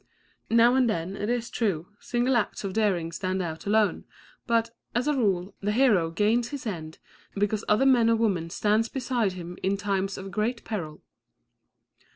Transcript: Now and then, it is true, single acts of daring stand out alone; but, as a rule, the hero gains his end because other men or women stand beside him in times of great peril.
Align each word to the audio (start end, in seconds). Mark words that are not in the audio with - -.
Now 0.49 0.73
and 0.73 0.89
then, 0.89 1.15
it 1.15 1.29
is 1.29 1.51
true, 1.51 1.89
single 1.99 2.35
acts 2.35 2.63
of 2.63 2.73
daring 2.73 3.11
stand 3.11 3.39
out 3.39 3.67
alone; 3.67 4.05
but, 4.47 4.71
as 4.95 5.07
a 5.07 5.13
rule, 5.13 5.53
the 5.61 5.71
hero 5.73 6.09
gains 6.09 6.47
his 6.49 6.65
end 6.65 6.97
because 7.35 7.63
other 7.69 7.85
men 7.85 8.09
or 8.09 8.15
women 8.15 8.49
stand 8.49 8.91
beside 8.93 9.33
him 9.33 9.59
in 9.61 9.77
times 9.77 10.17
of 10.17 10.31
great 10.31 10.63
peril. 10.65 11.03